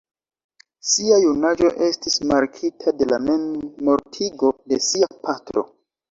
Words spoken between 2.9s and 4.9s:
de la memmortigo de